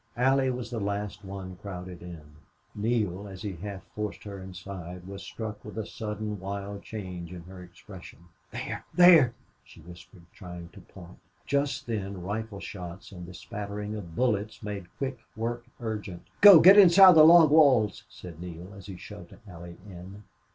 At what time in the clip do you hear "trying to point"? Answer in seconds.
10.33-11.19